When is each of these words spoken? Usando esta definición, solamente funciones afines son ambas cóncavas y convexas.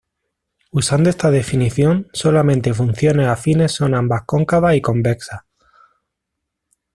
Usando 0.71 1.11
esta 1.11 1.29
definición, 1.29 2.07
solamente 2.11 2.73
funciones 2.73 3.27
afines 3.27 3.73
son 3.73 3.93
ambas 3.93 4.23
cóncavas 4.25 4.73
y 4.73 4.81
convexas. 4.81 5.41